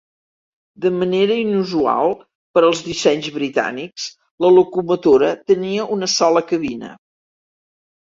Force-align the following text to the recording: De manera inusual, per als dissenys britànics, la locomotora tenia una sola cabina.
De 0.85 0.91
manera 0.95 1.37
inusual, 1.41 2.15
per 2.57 2.63
als 2.71 2.81
dissenys 2.89 3.31
britànics, 3.37 4.09
la 4.47 4.53
locomotora 4.59 5.33
tenia 5.55 5.89
una 6.01 6.13
sola 6.19 6.47
cabina. 6.53 6.95